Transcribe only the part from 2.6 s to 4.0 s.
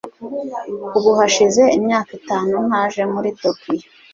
ntaje muri Tokiyo.